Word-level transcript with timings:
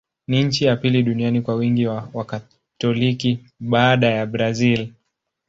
Ni 0.27 0.43
nchi 0.43 0.65
ya 0.65 0.75
pili 0.75 1.03
duniani 1.03 1.41
kwa 1.41 1.55
wingi 1.55 1.87
wa 1.87 2.09
Wakatoliki, 2.13 3.45
baada 3.59 4.07
ya 4.07 4.25
Brazil. 4.25 4.91